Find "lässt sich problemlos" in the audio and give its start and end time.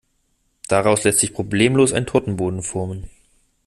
1.03-1.93